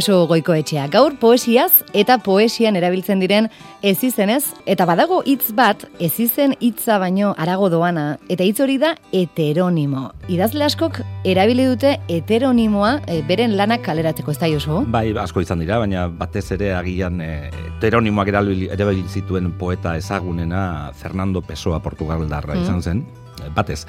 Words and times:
Josu 0.00 0.22
Goiko 0.24 0.54
etxea. 0.56 0.86
Gaur 0.88 1.12
poesiaz 1.20 1.82
eta 1.92 2.14
poesian 2.24 2.78
erabiltzen 2.78 3.20
diren 3.20 3.50
ez 3.84 3.98
izenez, 4.06 4.54
eta 4.64 4.86
badago 4.88 5.18
hitz 5.28 5.52
bat 5.52 5.82
ez 6.00 6.14
izen 6.24 6.54
hitza 6.56 6.96
baino 7.02 7.34
arago 7.36 7.68
doana, 7.68 8.14
eta 8.32 8.46
hitz 8.46 8.62
hori 8.64 8.78
da 8.80 8.94
heteronimo. 9.12 10.06
Idazle 10.32 10.64
askok 10.64 11.02
erabili 11.28 11.68
dute 11.68 11.98
heteronimoa 12.08 12.94
e, 13.04 13.20
beren 13.28 13.58
lanak 13.58 13.84
kaleratzeko, 13.84 14.32
ez 14.32 14.40
da 14.40 14.48
Josu? 14.48 14.80
Bai, 14.88 15.10
asko 15.20 15.44
izan 15.44 15.60
dira, 15.60 15.76
baina 15.82 16.06
batez 16.08 16.46
ere 16.56 16.72
agian 16.78 17.20
e, 17.20 17.50
heteronimoak 17.66 18.32
erabili 18.32 19.04
zituen 19.04 19.52
poeta 19.60 19.98
ezagunena 20.00 20.94
Fernando 20.96 21.44
Pessoa 21.44 21.82
Portugaldarra 21.84 22.56
mm. 22.56 22.64
izan 22.64 22.80
zen 22.80 23.08
batez, 23.56 23.82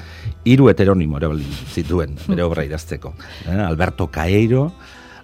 hiru 0.44 0.68
heteronimo 0.68 1.16
erabili 1.20 1.48
zituen 1.72 2.18
bere 2.26 2.44
obra 2.44 2.64
idazteko. 2.68 3.14
Eh, 3.46 3.60
Alberto 3.60 4.08
Caeiro, 4.12 4.70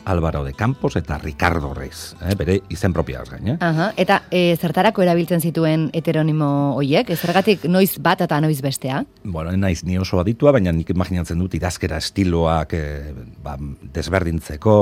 Álvaro 0.09 0.42
de 0.45 0.55
Campos 0.55 0.97
eta 0.97 1.19
Ricardo 1.19 1.75
Reis, 1.75 2.17
eh, 2.23 2.34
bere 2.34 2.62
izen 2.69 2.92
propia 2.92 3.23
gain. 3.28 3.48
Eh? 3.48 3.56
Aha, 3.61 3.92
eta 3.97 4.23
e, 4.31 4.56
zertarako 4.56 5.03
erabiltzen 5.05 5.42
zituen 5.45 5.89
heteronimo 5.92 6.75
hoiek? 6.78 7.11
Zergatik 7.17 7.67
noiz 7.69 7.98
bat 8.01 8.23
eta 8.25 8.41
noiz 8.41 8.61
bestea? 8.64 9.03
Bueno, 9.25 9.53
naiz 9.56 9.84
ni 9.84 9.98
oso 9.98 10.20
aditua, 10.20 10.53
baina 10.56 10.73
nik 10.73 10.91
imaginatzen 10.95 11.39
dut 11.39 11.55
idazkera 11.59 11.98
estiloak 12.01 12.73
e, 12.73 12.84
ba, 13.45 13.56
desberdintzeko, 13.95 14.79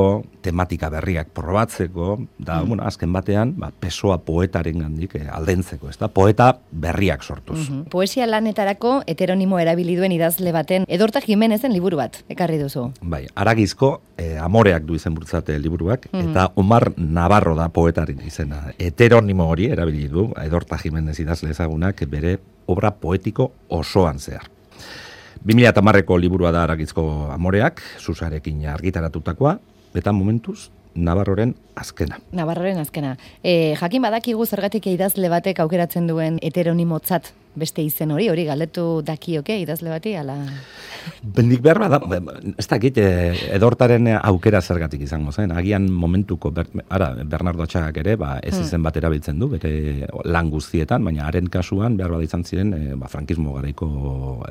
tematika 0.46 0.90
berriak 0.94 1.32
probatzeko, 1.34 2.20
da, 2.38 2.60
mm. 2.60 2.68
bueno, 2.68 2.86
azken 2.86 3.12
batean, 3.12 3.56
ba, 3.58 3.72
pesoa 3.74 4.20
poetaren 4.22 4.86
gandik 4.86 5.18
e, 5.18 5.24
aldentzeko, 5.26 5.90
ez 5.90 5.98
da? 5.98 6.08
Poeta 6.08 6.52
berriak 6.70 7.24
sortuz. 7.24 7.58
Mm 7.58 7.66
-hmm. 7.66 7.90
Poesia 7.90 8.26
lanetarako 8.26 9.02
heteronimo 9.06 9.58
erabili 9.58 9.96
duen 9.96 10.12
idazle 10.12 10.52
baten 10.52 10.84
Edorta 10.88 11.20
Jimenezen 11.20 11.72
liburu 11.72 11.96
bat, 11.96 12.22
ekarri 12.28 12.58
duzu. 12.58 12.92
Bai, 13.02 13.26
aragizko 13.34 14.00
e, 14.16 14.36
amoreak 14.38 14.84
du 14.84 14.94
izen 14.94 15.15
burutzate 15.16 15.58
liburuak, 15.58 16.08
mm 16.12 16.24
eta 16.26 16.50
Omar 16.60 16.90
Navarro 16.96 17.54
da 17.56 17.68
poetarin 17.72 18.20
izena. 18.26 18.72
Heteronimo 18.78 19.46
hori 19.48 19.70
erabili 19.72 20.08
du, 20.12 20.28
Edorta 20.42 20.78
Jimenez 20.82 21.18
idazle 21.22 21.50
ezagunak 21.54 22.02
bere 22.10 22.36
obra 22.66 22.90
poetiko 22.90 23.52
osoan 23.70 24.18
zehar. 24.18 24.50
2000 25.46 25.68
eta 25.70 25.82
marreko 25.82 26.18
liburua 26.18 26.50
da 26.52 26.64
aragizko 26.66 27.30
amoreak, 27.32 27.80
susarekin 27.98 28.66
argitaratutakoa, 28.68 29.58
eta 29.94 30.12
momentuz, 30.12 30.70
Navarroren 30.96 31.54
azkena. 31.76 32.18
Navarroren 32.32 32.78
azkena. 32.80 33.16
E, 33.44 33.74
jakin 33.76 34.02
badakigu 34.02 34.46
zergatik 34.46 34.86
idazle 34.88 35.28
batek 35.28 35.60
aukeratzen 35.60 36.06
duen 36.08 36.38
heteronimotzat 36.42 37.34
beste 37.56 37.82
izen 37.82 38.12
hori, 38.14 38.28
hori 38.30 38.44
galdetu 38.48 39.02
dakioke 39.06 39.58
idazle 39.62 39.90
bati, 39.94 40.14
ala... 40.16 40.36
Bendik 41.22 41.60
behar 41.62 41.78
bada, 41.78 42.00
ez 42.58 42.66
dakit, 42.66 42.96
eh, 42.98 43.52
edortaren 43.54 44.08
aukera 44.16 44.60
zergatik 44.60 45.04
izango 45.06 45.30
zen. 45.32 45.52
Agian 45.54 45.86
momentuko, 45.92 46.50
ber, 46.50 46.66
ara, 46.90 47.12
Bernardo 47.24 47.62
Atxagak 47.62 48.00
ere, 48.02 48.16
ba, 48.18 48.36
ez 48.42 48.56
hmm. 48.56 48.66
izen 48.66 48.82
bat 48.82 48.98
erabiltzen 48.98 49.38
du, 49.38 49.48
bere 49.52 50.08
lan 50.26 50.50
guztietan, 50.50 51.04
baina 51.06 51.28
haren 51.28 51.46
kasuan, 51.52 51.96
behar 51.98 52.16
bada 52.16 52.26
izan 52.26 52.42
ziren, 52.44 52.74
e, 52.74 52.96
ba, 52.98 53.10
frankismo 53.12 53.54
garaiko 53.54 53.88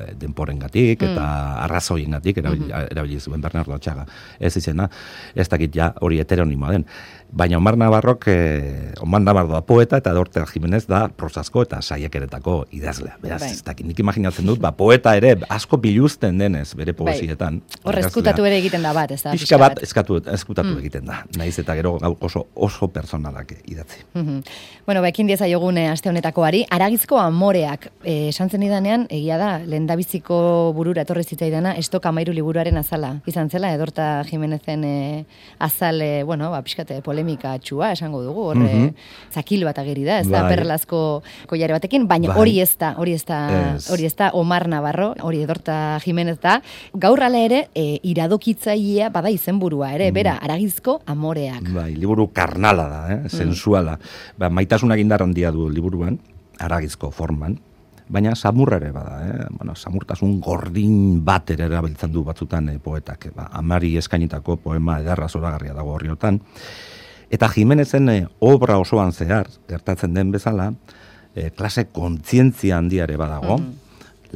e, 0.00 0.08
denporen 0.20 0.62
gatik, 0.64 1.02
eta 1.02 1.26
hmm. 1.26 1.60
arrazoien 1.66 2.16
gatik, 2.18 2.40
erabili, 2.42 2.70
hmm. 2.72 2.96
erabili 2.96 3.20
zuen 3.20 3.44
Bernardo 3.44 3.76
Atxaga. 3.76 4.06
Ez 4.40 4.54
izena, 4.56 4.88
ez 5.34 5.48
dakit 5.52 5.76
ja, 5.76 5.92
hori 6.00 6.24
heteronimoa 6.24 6.72
den. 6.78 6.88
Baina 7.36 7.58
Omar 7.58 7.76
Navarrok, 7.76 8.28
eh, 8.28 8.92
Omar 9.02 9.20
Navarro 9.20 9.52
da 9.52 9.60
poeta 9.66 9.98
eta 9.98 10.12
Dorte 10.14 10.44
Jimenez 10.46 10.86
da 10.86 11.08
prosasko 11.08 11.66
eta 11.66 11.82
saiekeretako 11.82 12.66
idazlea. 12.96 13.16
Beraz, 13.22 13.40
bai. 13.40 13.50
ez 13.50 13.62
dakit, 13.62 13.86
nik 13.86 13.98
imaginatzen 14.00 14.46
dut, 14.46 14.60
ba, 14.62 14.72
poeta 14.76 15.14
ere 15.16 15.34
asko 15.52 15.78
biluzten 15.80 16.38
denez 16.38 16.74
bere 16.74 16.92
bai. 16.92 16.98
poesietan. 17.04 17.60
Bai. 17.60 17.82
Hor 17.84 17.98
eskutatu 18.00 18.46
ere 18.48 18.58
egiten 18.60 18.84
da 18.84 18.92
bat, 18.96 19.12
ez 19.12 19.22
da? 19.22 19.34
Pixka 19.36 19.58
bat, 19.60 19.80
eskatu, 19.82 20.18
eskutatu 20.32 20.72
mm. 20.72 20.80
egiten 20.84 21.06
da. 21.08 21.22
Naiz 21.36 21.56
eta 21.62 21.76
gero 21.78 21.96
oso, 22.20 22.46
oso 22.54 22.88
personalak 22.88 23.54
idatzi. 23.64 24.04
Mm 24.14 24.26
-hmm. 24.26 24.42
Bueno, 24.86 25.00
ba, 25.02 25.08
ekin 25.08 25.26
dieza 25.26 25.48
jogune 25.48 25.88
aste 25.90 26.08
honetakoari, 26.08 26.64
aragizko 26.70 27.18
amoreak, 27.18 27.90
eh, 28.04 28.28
esan 28.28 28.50
zen 28.50 28.62
idanean, 28.62 29.06
egia 29.10 29.38
da, 29.38 29.58
lendabiziko 29.58 30.72
burura 30.76 31.02
etorri 31.02 31.24
zitzaidana, 31.24 31.74
estok 31.74 32.06
amairu 32.06 32.32
liburuaren 32.32 32.76
azala. 32.76 33.16
Izan 33.26 33.50
zela, 33.50 33.72
Edorta 33.74 34.22
Jimenezen 34.24 34.84
eh, 34.84 35.24
azale, 35.58 36.22
bueno, 36.22 36.50
ba, 36.50 36.62
pixkate, 36.62 37.00
polemika 37.02 37.58
txua, 37.58 37.92
esango 37.92 38.22
dugu, 38.22 38.42
horre, 38.50 38.74
mm 38.74 38.86
-hmm. 38.86 38.94
zakil 39.34 39.64
bat 39.64 39.78
ageri 39.78 40.04
da, 40.04 40.20
ez 40.20 40.28
da, 40.28 40.42
bai. 40.42 40.56
perlazko 40.56 41.22
koiare 41.46 41.72
batekin, 41.72 42.06
baina 42.06 42.28
bai. 42.28 42.38
hori 42.38 42.60
ez 42.60 42.76
da, 42.78 42.85
hori 42.98 43.14
ez 43.16 43.24
da, 43.26 43.38
hori 43.92 44.06
ez 44.08 44.14
da, 44.16 44.30
Omar 44.38 44.66
Navarro, 44.70 45.12
hori 45.26 45.42
edorta 45.44 45.98
Jimenez 46.04 46.38
da, 46.42 46.60
gaur 46.94 47.22
ere, 47.26 47.68
e, 47.74 47.98
iradokitzailea 48.02 49.10
bada 49.10 49.30
izenburua 49.30 49.92
ere, 49.94 50.10
bera, 50.12 50.36
mm. 50.36 50.44
aragizko 50.44 51.00
amoreak. 51.06 51.70
Bai, 51.74 51.94
liburu 51.94 52.28
karnala 52.32 52.88
da, 52.88 53.02
eh? 53.14 53.20
sensuala. 53.28 53.96
Mm. 53.96 54.38
Ba, 54.38 54.50
maitasunak 54.50 55.00
handia 55.20 55.50
du 55.50 55.68
liburuan, 55.70 56.18
aragizko 56.58 57.10
forman, 57.10 57.58
baina 58.08 58.34
samurra 58.34 58.76
ere 58.76 58.92
bada, 58.92 59.20
eh? 59.26 59.46
bueno, 59.50 59.74
samurtasun 59.74 60.40
gordin 60.40 61.24
bat 61.24 61.50
ere 61.50 61.64
erabiltzen 61.64 62.12
du 62.12 62.22
batzutan 62.24 62.68
eh, 62.68 62.78
poetak, 62.78 63.32
ba, 63.34 63.48
amari 63.52 63.96
eskainitako 63.96 64.56
poema 64.56 65.00
edarra 65.00 65.28
zoragarria 65.28 65.74
dago 65.74 65.96
horriotan, 65.96 66.40
Eta 67.30 67.48
Jimenezen 67.50 68.08
e, 68.08 68.20
obra 68.38 68.78
osoan 68.78 69.12
zehar, 69.12 69.48
gertatzen 69.68 70.14
den 70.14 70.30
bezala, 70.30 70.70
e, 71.36 71.50
klase 71.50 71.88
kontzientzia 71.92 72.78
handiare 72.80 73.16
badago, 73.20 73.58
mm 73.58 73.82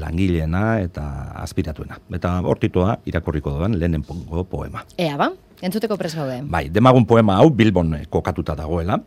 langileena 0.00 0.78
eta 0.80 1.02
aspiratuena. 1.42 1.98
Eta 2.14 2.30
hortitoa 2.46 2.94
irakurriko 3.10 3.50
doan 3.58 3.74
lehenen 3.78 4.04
pongo 4.06 4.44
poema. 4.48 4.84
Ea 4.96 5.16
ba, 5.18 5.26
entzuteko 5.60 5.98
presa 5.98 6.24
Bai, 6.46 6.68
demagun 6.72 7.04
poema 7.04 7.36
hau 7.36 7.50
Bilbon 7.50 7.96
kokatuta 8.08 8.54
dagoela, 8.54 9.00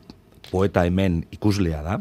poeta 0.52 0.84
hemen 0.84 1.24
ikuslea 1.32 1.82
da, 1.82 2.00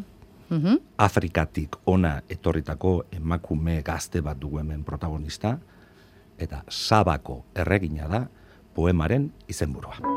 mm 0.50 0.78
Afrikatik 0.98 1.76
ona 1.86 2.20
etorritako 2.28 3.04
emakume 3.12 3.80
gazte 3.82 4.20
bat 4.20 4.36
dugu 4.38 4.58
hemen 4.58 4.84
protagonista, 4.84 5.58
eta 6.38 6.62
sabako 6.68 7.44
erregina 7.54 8.08
da 8.08 8.26
poemaren 8.74 9.30
izenburua. 9.48 10.11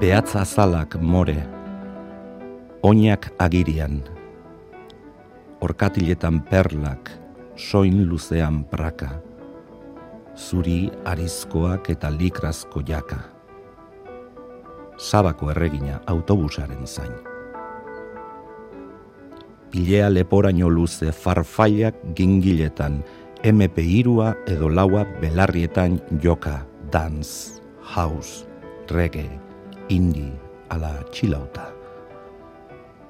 Behatza 0.00 0.40
azalak 0.40 0.96
more, 0.96 1.36
oinak 2.80 3.26
agirian, 3.36 4.00
orkatiletan 5.60 6.40
perlak, 6.48 7.10
soin 7.52 8.08
luzean 8.08 8.64
praka, 8.64 9.20
zuri 10.32 10.88
arizkoak 11.04 11.90
eta 11.92 12.08
likrazko 12.08 12.80
jaka, 12.80 13.18
sabako 14.96 15.50
erregina 15.52 16.00
autobusaren 16.08 16.88
zain. 16.88 17.12
Pilea 19.68 20.08
leporaino 20.08 20.72
luze 20.72 21.12
farfaiak 21.12 22.00
gingiletan, 22.16 23.04
MP 23.44 23.84
irua 24.00 24.32
edo 24.48 24.72
laua 24.72 25.04
belarrietan 25.20 26.00
joka, 26.24 26.64
dance, 26.88 27.60
house, 27.84 28.48
reggae, 28.88 29.49
indi 29.90 30.30
ala 30.70 30.92
txilauta. 31.10 31.66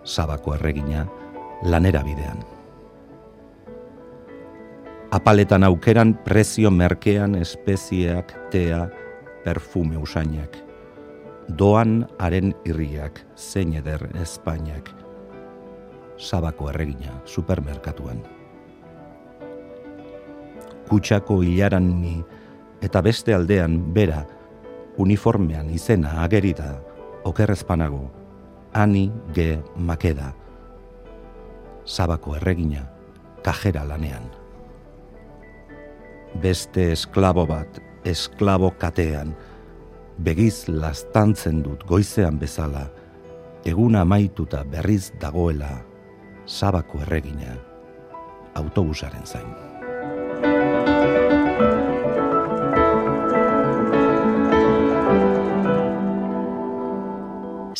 Zabako 0.04 0.56
erregina 0.56 1.04
lanera 1.68 2.02
bidean. 2.04 2.40
Apaletan 5.12 5.66
aukeran 5.66 6.14
prezio 6.24 6.70
merkean 6.70 7.34
espezieak, 7.34 8.32
tea, 8.50 8.86
perfume 9.44 9.98
usainak. 9.98 10.56
Doan 11.50 12.04
haren 12.22 12.54
irriak, 12.64 13.18
zein 13.36 13.74
eder 13.74 14.06
Espainiak. 14.22 14.92
Zabako 16.20 16.70
erregina 16.70 17.18
supermerkatuan. 17.26 18.22
Kutsako 20.88 21.40
hilaran 21.42 21.90
ni 22.00 22.20
eta 22.82 23.02
beste 23.02 23.34
aldean 23.34 23.80
bera 23.94 24.24
uniformean 25.00 25.70
izena 25.72 26.20
agerita, 26.24 26.76
okerrezpanago, 27.24 28.10
ani 28.72 29.10
ge 29.34 29.58
makeda. 29.76 30.32
Zabako 31.86 32.36
erregina, 32.36 32.84
kajera 33.42 33.84
lanean. 33.88 34.28
Beste 36.40 36.92
esklabo 36.92 37.46
bat 37.48 37.80
esklabo 38.06 38.70
katean, 38.78 39.34
begiz 40.20 40.68
lastantzen 40.68 41.62
dut 41.64 41.82
goizean 41.88 42.38
bezala, 42.38 42.86
eguna 43.64 44.04
amaituta 44.06 44.62
berriz 44.64 45.10
dagoela, 45.20 45.72
sabako 46.46 47.02
erregina, 47.06 47.56
autobusaren 48.54 49.26
zain. 49.26 51.29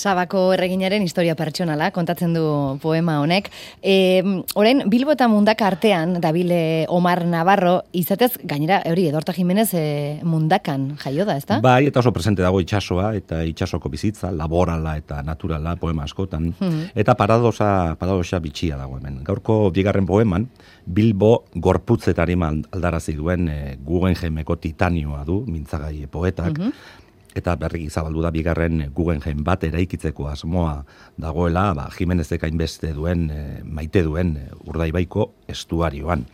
Sabako 0.00 0.46
erreginaren 0.54 1.02
historia 1.04 1.34
pertsonala, 1.36 1.90
kontatzen 1.92 2.32
du 2.32 2.44
poema 2.80 3.18
honek. 3.20 3.50
E, 3.82 4.22
orain, 4.56 4.84
Bilbo 4.88 5.12
eta 5.12 5.28
Mundaka 5.28 5.66
artean, 5.68 6.16
Dabile 6.24 6.86
Omar 6.88 7.26
Navarro, 7.28 7.74
izatez, 7.92 8.32
gainera, 8.48 8.80
hori, 8.88 9.04
Edorta 9.10 9.34
Jimenez 9.36 9.68
e, 9.76 9.84
Mundakan 10.24 10.94
jaio 11.02 11.26
da, 11.28 11.36
ezta? 11.36 11.60
Bai, 11.64 11.90
eta 11.90 12.00
oso 12.00 12.14
presente 12.16 12.44
dago 12.44 12.62
itxasoa, 12.64 13.12
eta 13.18 13.42
itxasoko 13.44 13.92
bizitza, 13.92 14.32
laborala 14.32 14.96
eta 15.00 15.20
naturala 15.26 15.76
poema 15.80 16.08
askotan. 16.08 16.54
Hmm. 16.56 16.88
Eta 16.96 17.16
paradosa, 17.18 17.98
paradosa 18.00 18.40
bitxia 18.40 18.80
dago 18.80 18.96
hemen. 18.96 19.20
Gaurko 19.26 19.66
bigarren 19.74 20.08
poeman, 20.08 20.48
Bilbo 20.90 21.44
gorputzetari 21.54 22.38
aldarazi 22.40 23.12
duen 23.18 23.48
e, 23.52 23.60
Guggenheimeko 23.84 24.56
titanioa 24.56 25.26
du, 25.28 25.42
mintzagai 25.46 26.08
poetak, 26.10 26.56
hmm 26.56 26.99
eta 27.36 27.54
berri 27.56 27.88
zabaldu 27.90 28.22
da 28.24 28.30
bigarren 28.34 28.86
Guggenheim 28.94 29.44
bat 29.46 29.64
eraikitzeko 29.64 30.28
asmoa 30.30 30.84
dagoela, 31.20 31.70
ba, 31.74 31.88
Jimenezek 31.94 32.44
hainbeste 32.46 32.92
duen, 32.96 33.28
e, 33.30 33.42
maite 33.64 34.02
duen 34.06 34.36
e, 34.36 34.46
urdaibaiko 34.66 35.30
estuarioan. 35.50 36.24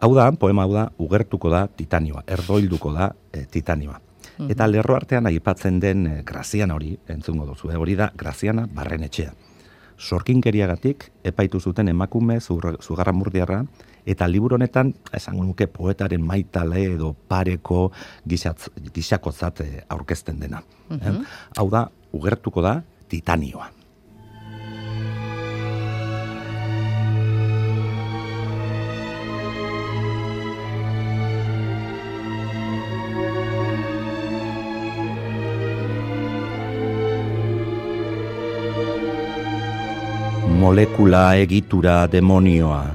Hau 0.00 0.14
da, 0.16 0.30
poema 0.32 0.64
hau 0.64 0.72
da, 0.72 0.86
ugertuko 0.98 1.52
da 1.52 1.66
titanioa, 1.68 2.24
erdoilduko 2.26 2.94
da 2.96 3.12
e, 3.32 3.44
titanioa. 3.44 4.00
Mhm. 4.38 4.50
Eta 4.54 4.66
lerro 4.70 4.96
artean 4.96 5.28
aipatzen 5.28 5.80
den 5.80 6.08
graziana 6.24 6.74
hori, 6.74 6.96
entzungo 7.08 7.46
duzu, 7.52 7.72
hori 7.76 7.96
da 7.98 8.12
graziana 8.16 8.66
barren 8.72 9.04
etxea. 9.04 9.34
Sorkinkeriagatik, 10.00 11.10
epaitu 11.28 11.60
zuten 11.60 11.88
emakume 11.92 12.38
zugarra 12.40 13.12
murdiarra, 13.12 13.64
eta 14.08 14.28
liburu 14.28 14.56
honetan 14.56 14.94
esango 15.12 15.44
nuke 15.44 15.66
poetaren 15.68 16.22
maitale 16.24 16.86
edo 16.94 17.12
pareko 17.28 17.90
gixakotzat 18.26 19.60
eh, 19.66 19.84
aurkezten 19.88 20.40
dena. 20.40 20.62
Mm 20.88 21.20
Hau 21.60 21.68
da, 21.70 21.84
ugertuko 22.16 22.62
da, 22.64 22.80
titanioa. 23.08 23.79
Molekula 40.70 41.34
egitura 41.34 42.06
demonioa, 42.06 42.94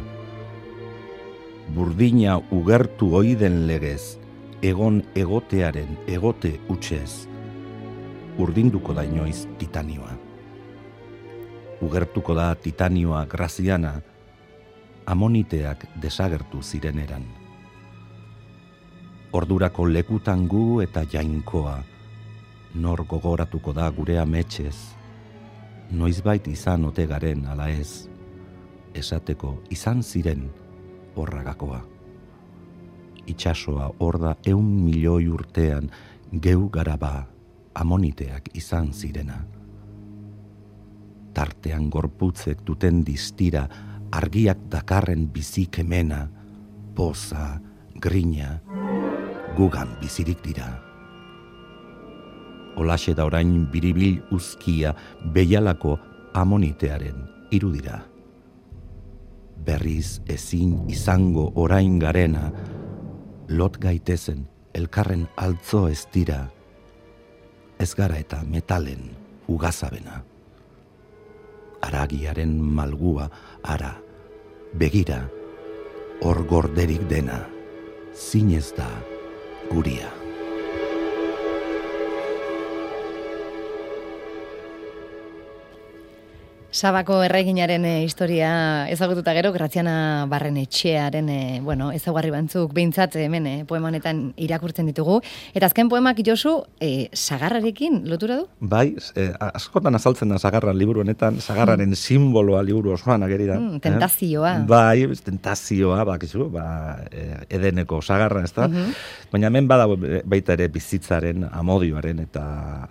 burdina 1.75 2.37
ugertu 2.55 3.09
oiden 3.19 3.57
legez, 3.67 4.15
egon 4.63 5.01
egotearen 5.11 5.97
egote 6.07 6.53
utxez, 6.71 7.27
urdinduko 8.39 8.95
da 8.95 9.03
inoiz 9.03 9.43
titanioa. 9.59 10.15
Ugertuko 11.83 12.39
da 12.39 12.47
titanioa 12.55 13.25
graziana, 13.35 13.97
amoniteak 15.05 15.83
desagertu 15.99 16.63
zireneran. 16.63 17.27
Ordurako 19.33 19.91
lekutan 19.91 20.47
gu 20.47 20.79
eta 20.87 21.03
jainkoa, 21.03 21.81
nor 22.75 23.03
gogoratuko 23.03 23.75
da 23.75 23.91
gure 23.91 24.21
ametxez, 24.23 24.77
noizbait 25.91 26.47
izan 26.47 26.85
ote 26.85 27.05
garen 27.07 27.45
ala 27.45 27.69
ez, 27.69 28.07
esateko 28.95 29.59
izan 29.69 30.03
ziren, 30.03 30.47
horragakoa. 31.15 31.81
Itxasoa 33.25 33.89
hor 33.99 34.19
da 34.21 34.35
eun 34.45 34.67
milioi 34.85 35.27
urtean 35.27 35.89
geu 36.31 36.69
garaba 36.69 37.27
amoniteak 37.75 38.51
izan 38.53 38.93
zirena. 38.93 39.41
Tartean 41.35 41.89
gorputzek 41.91 42.61
duten 42.63 43.03
distira 43.03 43.65
argiak 44.15 44.69
dakarren 44.71 45.27
bizik 45.33 45.79
emena, 45.83 46.25
poza, 46.95 47.59
grina, 47.99 48.61
gugan 49.57 49.97
bizirik 49.99 50.43
dira. 50.45 50.69
Olaxe 52.75 53.13
da 53.15 53.25
orain 53.25 53.67
biribil 53.71 54.19
uzkia 54.31 54.95
behialako 55.33 55.97
amonitearen 56.33 57.23
irudira 57.51 58.03
berriz 59.65 60.21
ezin 60.29 60.85
izango 60.89 61.49
orain 61.55 61.97
garena, 61.99 62.51
lot 63.49 63.77
gaitezen 63.81 64.45
elkarren 64.77 65.25
altzo 65.41 65.87
ez 65.89 66.05
dira, 66.13 66.45
ez 67.79 67.91
gara 67.97 68.19
eta 68.21 68.43
metalen 68.45 69.09
ugazabena. 69.49 70.21
Aragiaren 71.85 72.53
malgua 72.59 73.29
ara, 73.63 73.93
begira, 74.73 75.23
hor 76.21 76.43
gorderik 76.49 77.07
dena, 77.09 77.43
zinez 78.13 78.71
da 78.77 78.89
guria. 79.71 80.24
Sabako 86.75 87.21
erreginaren 87.23 87.85
e, 87.87 87.91
historia 88.03 88.49
ezagututa 88.91 89.31
gero, 89.31 89.53
Graziana 89.55 90.25
Barren 90.27 90.57
etxearen, 90.59 91.29
e, 91.31 91.61
bueno, 91.63 91.87
ezaguarri 91.95 92.33
bantzuk 92.33 92.73
behintzat 92.75 93.15
hemen 93.21 93.47
e, 93.47 93.53
poema 93.69 93.87
honetan 93.87 94.19
irakurtzen 94.35 94.89
ditugu. 94.91 95.21
Eta 95.55 95.69
azken 95.69 95.87
poemak 95.87 96.19
Josu, 96.27 96.57
e, 96.83 97.07
sagarrarekin 97.15 98.01
lotura 98.11 98.41
du? 98.41 98.49
Bai, 98.59 98.89
e, 99.15 99.29
askotan 99.53 99.95
azaltzen 99.95 100.35
da 100.35 100.41
sagarra 100.41 100.75
liburu 100.75 101.05
honetan, 101.05 101.39
sagarraren 101.39 101.93
mm. 101.93 102.01
simboloa 102.01 102.65
liburu 102.67 102.91
osoan 102.97 103.23
ageri 103.23 103.47
da. 103.53 103.55
Mm, 103.55 103.79
tentazioa. 103.87 104.53
Bai, 104.67 105.07
tentazioa, 105.31 106.03
bakizu, 106.11 106.51
ba, 106.59 106.67
edeneko 107.47 108.03
sagarra, 108.03 108.43
ez 108.43 108.51
da? 108.51 108.67
Mhm. 108.67 108.91
Baina 109.31 109.47
hemen 109.47 109.71
bada 109.71 109.87
baita 109.87 110.59
ere 110.59 110.67
bizitzaren, 110.75 111.47
amodioaren 111.55 112.19
eta 112.27 112.45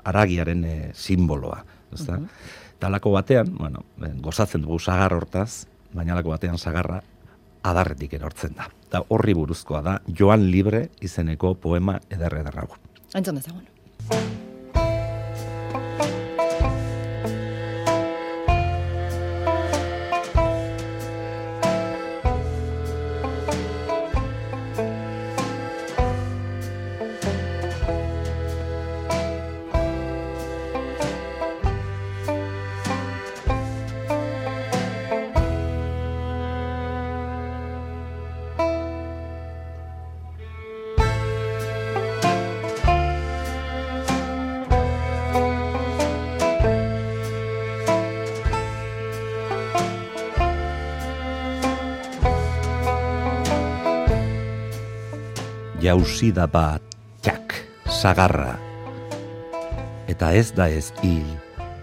aragiaren 0.08 0.68
e, 0.72 0.76
simboloa, 0.96 1.60
ez 1.92 2.06
da? 2.06 2.22
Mhm 2.22 2.62
talako 2.84 3.14
batean, 3.16 3.48
bueno, 3.56 3.84
gozatzen 4.20 4.64
dugu 4.66 4.78
sagar 4.78 5.14
hortaz, 5.16 5.64
baina 5.96 6.12
alako 6.12 6.34
batean 6.34 6.60
sagarra 6.60 7.00
adarretik 7.64 8.18
erortzen 8.20 8.56
da. 8.58 8.68
Da 8.92 9.00
horri 9.08 9.32
buruzkoa 9.40 9.80
da 9.86 9.98
Joan 10.20 10.50
Libre 10.52 10.88
izeneko 11.00 11.54
poema 11.66 11.96
ederre 12.12 12.44
ederrago. 12.44 12.76
Entzun 13.14 13.40
dezagun. 13.40 14.42
Jauzi 55.84 56.30
da 56.32 56.46
bat, 56.48 56.80
txak, 57.20 57.54
sagarra. 57.92 58.54
Eta 60.08 60.30
ez 60.32 60.48
da 60.56 60.70
ez 60.72 60.88
hil, 61.02 61.26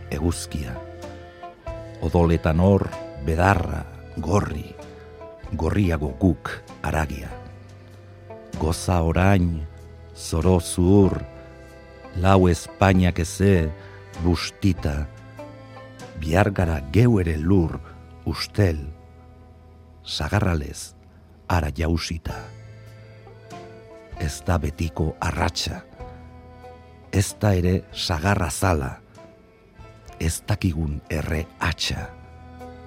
eguzkia. 0.09 0.73
Odoletan 2.01 2.63
hor, 2.65 2.87
bedarra, 3.27 3.83
gorri, 4.17 4.71
gorriago 5.53 6.15
guk, 6.21 6.49
aragia. 6.81 7.29
Goza 8.57 9.01
orain, 9.05 9.59
zoro 10.17 10.57
zuur, 10.59 11.19
lau 12.17 12.47
Espainiak 12.49 13.21
eze, 13.21 13.69
bustita, 14.25 14.95
bihar 16.17 16.49
gara 16.57 16.79
geu 16.93 17.19
ere 17.21 17.37
lur, 17.37 17.77
ustel, 18.25 18.81
sagarralez, 20.01 20.95
ara 21.49 21.69
jausita 21.69 22.50
ez 24.21 24.43
da 24.45 24.57
betiko 24.61 25.15
arratsa. 25.19 25.81
Ez 27.11 27.33
da 27.41 27.55
ere 27.57 27.81
sagarra 27.91 28.49
zala. 28.51 28.91
Ez 30.21 30.43
dakigun 30.47 30.99
erre 31.09 31.45
atxa. 31.59 32.05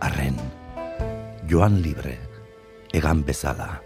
Arren, 0.06 0.38
joan 1.50 1.80
libre, 1.82 2.14
egan 2.94 3.24
bezala. 3.26 3.80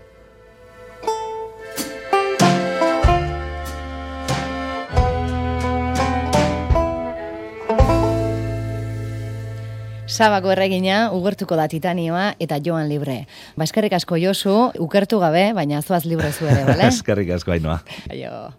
Sabako 10.19 10.51
erregina, 10.51 11.13
ugertuko 11.15 11.55
da 11.55 11.69
titanioa 11.71 12.33
eta 12.43 12.57
joan 12.65 12.89
libre. 12.91 13.21
Baskarrik 13.61 13.93
asko 13.95 14.17
josu, 14.19 14.55
ukertu 14.83 15.21
gabe, 15.23 15.45
baina 15.55 15.79
zoaz 15.79 16.03
libre 16.11 16.33
zu 16.33 16.49
ere, 16.51 16.65
bale? 16.67 16.89
Eskerrik 16.95 17.31
asko, 17.37 17.55
Ainoa. 17.55 17.79
Aio. 18.11 18.41